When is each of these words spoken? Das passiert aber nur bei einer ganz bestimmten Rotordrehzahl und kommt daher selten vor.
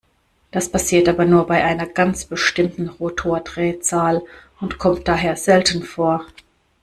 Das 0.49 0.67
passiert 0.67 1.07
aber 1.07 1.25
nur 1.25 1.45
bei 1.45 1.63
einer 1.63 1.85
ganz 1.85 2.25
bestimmten 2.25 2.89
Rotordrehzahl 2.89 4.23
und 4.59 4.79
kommt 4.79 5.07
daher 5.07 5.35
selten 5.35 5.83
vor. 5.83 6.25